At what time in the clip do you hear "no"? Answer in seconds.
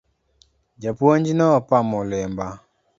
1.37-1.47